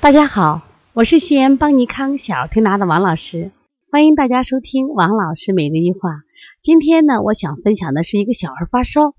[0.00, 0.62] 大家好，
[0.94, 3.50] 我是西安邦尼康小儿推拿的王老师，
[3.92, 6.22] 欢迎大家收听王老师每日一话。
[6.62, 9.14] 今天呢，我想分享的是一个小孩发烧。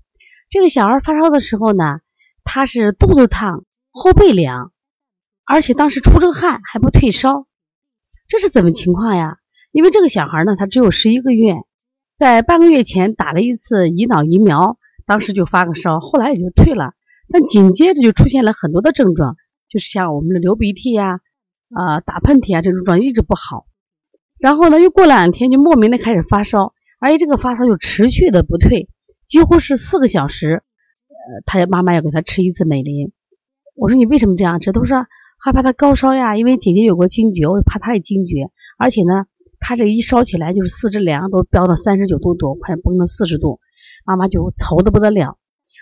[0.50, 2.00] 这个小孩发烧的时候呢，
[2.42, 4.72] 他是肚子烫、后背凉，
[5.46, 7.46] 而且当时出着汗还不退烧，
[8.26, 9.36] 这是怎么情况呀？
[9.70, 11.54] 因为这个小孩呢，他只有十一个月，
[12.16, 16.94] 在半个月前打了一次乙脑疫苗，当时就发个烧，后来也就退了，
[17.30, 19.36] 但紧接着就出现了很多的症状。
[19.72, 21.20] 就是像我们的流鼻涕呀、
[21.74, 23.64] 啊打喷嚏啊这种状态一直不好，
[24.38, 28.88] 然后呢又过两天就莫名的开始发烧，而且这个发烧就持续的不退，
[29.26, 30.62] 几乎是四个小时，
[31.08, 33.12] 呃，他妈妈要给他吃一次美林。
[33.74, 34.72] 我说你为什么这样吃？
[34.72, 35.06] 他说
[35.42, 39.24] 害怕他高烧呀，因为姐姐有过惊厥，我怕他也惊厥，而且呢
[39.58, 43.60] 他这一烧起来就是四肢凉都飙到三十九度多，快崩到四十度，
[44.04, 45.38] 妈妈就愁的不得了。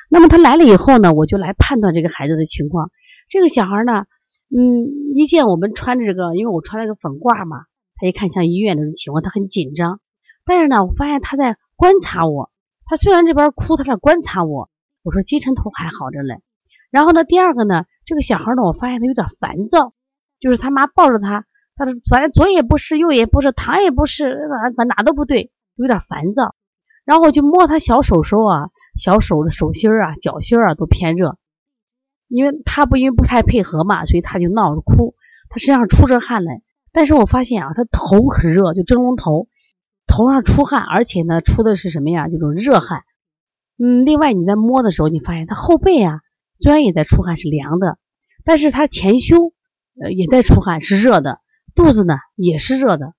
[0.09, 2.91] 那么他来了以后呢，我就来判断这个孩子的情况。
[3.30, 4.07] 这个小孩呢，
[4.51, 10.01] 嗯，一见我们穿着这个，因为我穿了个粉褂嘛，他一看像医院那种情况，他很紧张。
[10.45, 12.51] 但是呢，我发现他在观察我，
[12.87, 14.68] 他虽然这边哭，他在观察我。
[15.02, 16.40] 我说精神头还好着嘞。
[16.90, 19.95] 然后呢，第二个呢，这个小孩呢，我发现他有点烦躁，
[20.40, 21.46] 就是他妈抱着他，
[21.77, 24.35] 他的反正左也不是，右也不是，躺也不是，
[24.77, 26.57] 哪哪都不对，有点烦躁。
[27.05, 31.38] 然后我就摸他小手手啊，小手的手心啊、脚心啊都偏热。
[32.31, 35.15] 因为他不因为不太配合嘛，所以他就闹着哭，
[35.49, 36.63] 他身上出着汗来。
[36.93, 39.49] 但是我发现啊，他头很热，就蒸笼头，
[40.07, 42.29] 头上出汗，而且呢出的是什么呀？
[42.29, 43.03] 这种热汗。
[43.79, 46.21] 嗯，另外你在摸的时候，你发现他后背啊，
[46.55, 47.99] 虽然也在出汗，是凉的，
[48.45, 49.53] 但是他前胸
[50.01, 51.41] 呃也在出汗，是热的，
[51.75, 53.15] 肚子呢也是热的。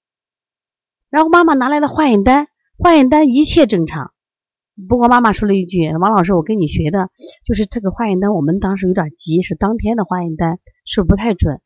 [1.10, 4.11] 然后妈妈拿来了化验单，化验单一切正常。
[4.88, 7.10] 不过妈妈说了一句：“王老师，我跟你学的
[7.46, 11.62] 就是这个化验单，我们当时有点急，是当天的化验单，是不太准。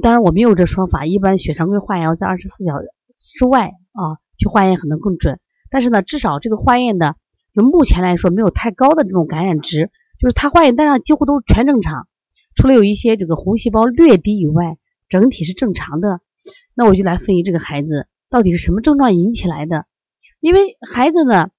[0.00, 2.86] 当然我没有这说法，一般血常规化验要在二十四小时
[3.18, 5.40] 之外啊去化验可能更准。
[5.70, 7.16] 但是呢，至少这个化验的
[7.52, 12.08] 就目前来说没有太高的这种感染值，就是他化验单上几乎都全正常，
[12.54, 14.78] 除了有一些这个红细胞略低以外，
[15.08, 16.20] 整体是正常的。
[16.74, 19.84] 那我就来分析这个孩子到底是什么症状引起来的，
[20.40, 21.50] 因为孩子呢。”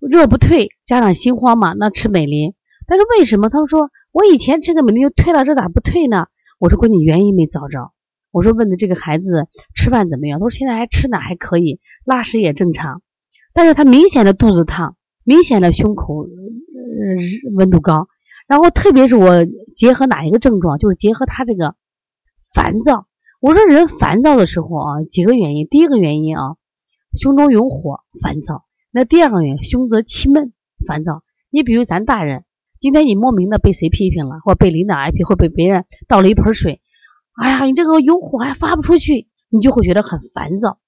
[0.00, 2.54] 热不退，家长心慌嘛，那吃美林。
[2.86, 6.26] 但是为什么他们说我以前吃个美林就退了，这咋不退呢？
[6.58, 7.92] 我说闺女原因没找着。
[8.30, 10.38] 我说问的这个孩子吃饭怎么样？
[10.38, 13.02] 他说现在还吃呢，还可以，拉屎也正常。
[13.52, 16.28] 但是他明显的肚子烫，明显的胸口呃
[17.56, 18.08] 温度高。
[18.46, 19.44] 然后特别是我
[19.76, 21.74] 结合哪一个症状，就是结合他这个
[22.54, 23.06] 烦躁。
[23.40, 25.66] 我说人烦躁的时候啊，几个原因。
[25.68, 26.56] 第一个原因啊，
[27.20, 28.64] 胸中有火，烦躁。
[28.90, 30.52] 那第二个原因，胸则气闷、
[30.86, 31.22] 烦躁。
[31.50, 32.44] 你比如咱大人，
[32.80, 36.80] 今天你莫名的被谁批评了，或被领导挨批，或被别人倒了一盆水，
[37.34, 40.78] 哎呀，你这个有火还发不出去，你就会觉得很烦躁。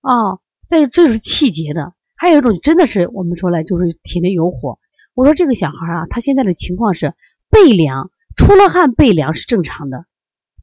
[0.00, 4.78] 啊，再这是气结的，还有一种真的是我们说来就是体内有火。
[5.14, 7.14] 我说这个小孩啊，他现在的情况是
[7.50, 10.04] 背凉，出了汗背凉是正常的，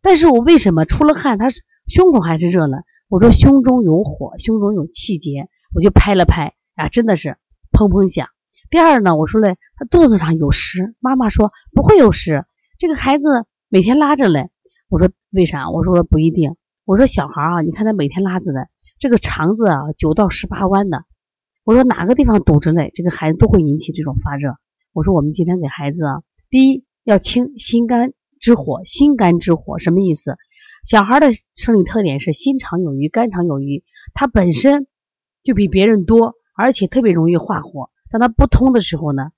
[0.01, 1.49] 但是我为什么出了汗他
[1.87, 2.77] 胸口还是热呢？
[3.09, 6.53] 我说胸中有火，胸中有气结，我就拍了拍。
[6.77, 7.37] 啊，真的是
[7.71, 8.29] 砰砰响。
[8.69, 12.45] 第二呢，我说嘞，他肚子上有湿，妈妈说不会有湿，
[12.77, 14.49] 这个孩子每天拉着嘞。
[14.89, 15.69] 我说为啥？
[15.69, 16.55] 我说不一定。
[16.85, 21.03] 我说小孩啊，你看他每天拉着的，这个肠子啊九到十八弯的。
[21.63, 24.55] 我说哪个地方堵着嘞，这个孩子都会引起这种发热。
[24.93, 30.35] 我说我们今天给孩子啊，第一要清心肝之火，心肝之火什么意思？
[30.85, 33.83] 小孩的生理特点是心肠有余，肝肠有余，
[34.13, 34.87] 他本身
[35.43, 36.35] 就比别人多。
[36.57, 39.29] 而且特别容易化火，当它不通的时候呢，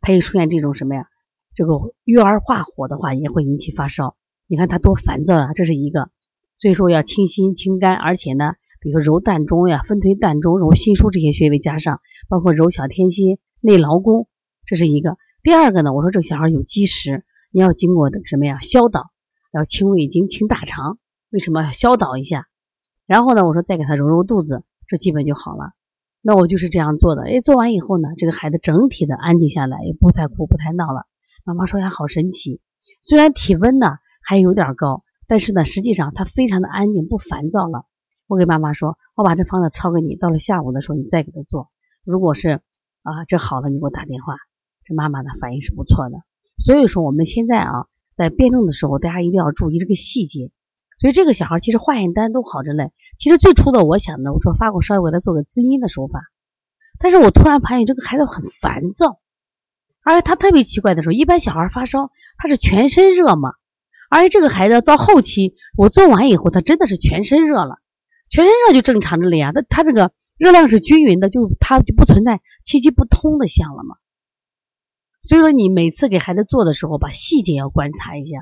[0.00, 1.08] 它又出现这种什么呀？
[1.54, 1.72] 这个
[2.04, 4.14] 育儿化火的话，也会引起发烧。
[4.46, 6.10] 你看他多烦躁啊，这是一个。
[6.56, 14.28] 所以说要清心清肝，而且呢，比如说揉膻中呀、分推膻中、揉心腧这些穴位加上，包括揉小天心、内劳宫，
[14.64, 15.16] 这是一个。
[15.42, 18.60] 第二个呢，我说这个小孩有积食，你要经过什么呀？
[18.60, 19.10] 消导，
[19.52, 20.98] 要清胃经、清大肠。
[21.30, 22.46] 为什么要消导一下？
[23.06, 25.72] 然后呢，我说再给他揉揉肚子，这基本就好了。
[26.26, 31.06] 那我就是这样做的，哎，做完以后呢，这个孩子整体的安静下来，也不太哭，不太闹了。
[31.44, 32.60] 妈妈说呀，好神奇，
[33.00, 33.86] 虽然体温呢
[34.24, 37.84] 还有点高，但是呢，实际上他非常的安静，不烦躁了。
[38.26, 41.68] 我给妈妈说，我把这方子抄给你，到了下午的时候你再给他做。
[42.04, 42.60] 如果是
[43.04, 44.34] 啊，这好了，你给我打电话。
[44.82, 46.18] 这妈妈的反应是不错的。
[46.58, 47.86] 所以说我们现在啊，
[48.16, 50.50] 在辩证的时候，大家一定要注意这个细节。
[50.98, 52.92] 所以这个小孩其实化验单都好着嘞。
[53.18, 56.20] 其实最初的我想呢，我说发过烧，我给他做个滋阴的手法。
[56.98, 59.20] 但是我突然发现这个孩子很烦躁，
[60.02, 63.52] 而且他特别奇怪的时候，一般小孩发烧他是全身热嘛，
[64.08, 67.76] 而且这个孩子到后期我做完以后，他真的是全身热了，
[68.30, 69.52] 全身热就正常着了呀。
[69.52, 73.96] 他他这个热量是均匀的，就他就不存在气机不通的象了嘛。
[75.22, 78.38] 所以说你每次给孩子做的时候，把细节要观察一下，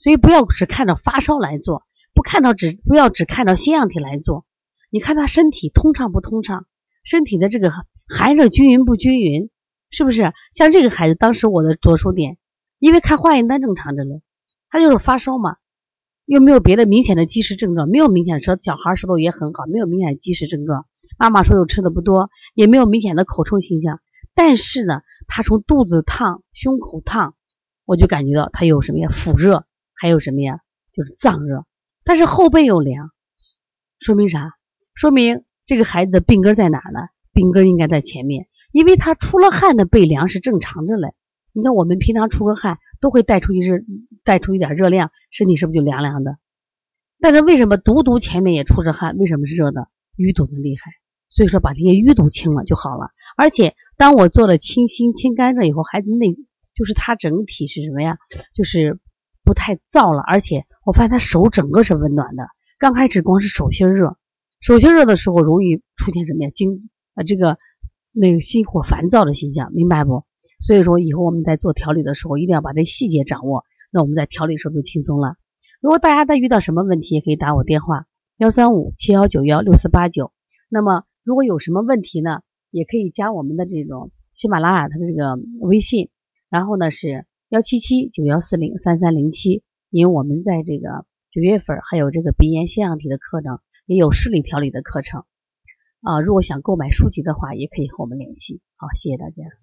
[0.00, 4.44] 所以不要只看着发烧来做，不看到只不要只看到腺样体来做，
[4.90, 6.66] 你看他身体通畅不通畅，
[7.04, 7.70] 身体的这个
[8.08, 9.50] 寒热均匀不均匀，
[9.90, 10.32] 是不是？
[10.52, 12.38] 像这个孩子当时我的着手点，
[12.80, 14.16] 因为看化验单正常着呢。
[14.72, 15.56] 他就是发烧嘛，
[16.26, 20.86] 又没有别的明显的积食症状，没有明显的说小孩舌头也很好，没有明显的积食症状。
[21.18, 24.00] 妈妈说又吃的不多，也没有明显的口臭现象。
[24.32, 27.34] 但是呢，他从肚子烫、胸口烫，
[27.84, 29.08] 我就感觉到他有什么呀？
[29.10, 29.66] 腹热，
[30.00, 30.60] 还有什么呀？
[30.92, 31.66] 就是脏热。
[32.02, 33.10] 但是后背又凉，
[34.00, 34.54] 说明啥？
[34.94, 37.00] 说明这个孩子的病根在哪呢？
[37.32, 41.14] 病根应该在前面，因为他出了汗的背凉是正常的嘞。
[41.52, 42.78] 你看我们平常出个汗。
[43.00, 43.78] 都会带出一热，
[44.24, 46.36] 带出一点热量，身体是不是就凉凉的？
[47.18, 49.16] 但是为什么独独前面也出着汗？
[49.16, 49.88] 为什么热的？
[50.18, 50.92] 淤堵的厉害，
[51.30, 53.08] 所以说把这些淤堵清了就好了。
[53.38, 56.36] 而且当我做了清心、清肝热以后，孩子内
[56.74, 58.18] 就是他整体是什么呀？
[58.52, 59.00] 就是
[59.44, 62.48] 不太燥了，而且我发现他手整个是温暖的。
[62.78, 64.16] 刚开始光是手心热，
[64.60, 66.50] 手心热的时候容易出现什么呀？
[66.50, 67.58] 惊啊这个
[68.12, 70.24] 那个心火烦躁的现象，明白不？
[70.60, 73.64] 所以说，以后我们在做调理的时候，一定要把这细节掌握。
[73.90, 75.36] 那我们在调理时候就轻松了。
[75.80, 78.04] 如果大家再遇到什么问题，也可以打我电话
[78.36, 80.32] 幺三五七幺九幺六四八九。
[80.68, 82.40] 那么如果有什么问题呢，
[82.70, 86.10] 也可以加我们的这种喜马拉雅的这个微信，
[86.50, 89.62] 然后呢是幺七七九幺四零三三零七。
[89.90, 95.24] 因为我们在这个九月份还有这个鼻炎腺样体的课程，也有视力调理的课程
[96.00, 96.20] 啊。
[96.20, 98.60] 如果想购买书籍的话，也可以和我们联系。
[98.76, 99.59] 好，谢谢大家。